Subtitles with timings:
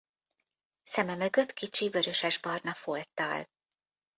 [0.83, 3.45] Szeme mögött kicsi vörösesbarna folttal.